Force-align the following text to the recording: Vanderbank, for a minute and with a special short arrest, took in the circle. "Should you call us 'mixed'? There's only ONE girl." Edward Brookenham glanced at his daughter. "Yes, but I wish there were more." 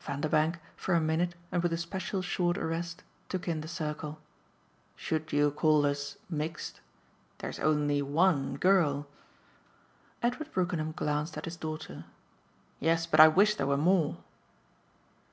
Vanderbank, 0.00 0.58
for 0.74 0.96
a 0.96 1.00
minute 1.00 1.36
and 1.52 1.62
with 1.62 1.72
a 1.72 1.76
special 1.76 2.20
short 2.20 2.58
arrest, 2.58 3.04
took 3.28 3.46
in 3.46 3.60
the 3.60 3.68
circle. 3.68 4.18
"Should 4.96 5.32
you 5.32 5.52
call 5.52 5.86
us 5.86 6.16
'mixed'? 6.28 6.80
There's 7.38 7.60
only 7.60 8.02
ONE 8.02 8.56
girl." 8.56 9.06
Edward 10.20 10.50
Brookenham 10.50 10.94
glanced 10.96 11.36
at 11.38 11.44
his 11.44 11.56
daughter. 11.56 12.06
"Yes, 12.80 13.06
but 13.06 13.20
I 13.20 13.28
wish 13.28 13.54
there 13.54 13.68
were 13.68 13.76
more." 13.76 14.16